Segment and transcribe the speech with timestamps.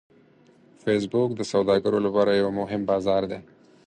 [0.83, 3.39] فېسبوک د سوداګرو لپاره یو مهم بازار دی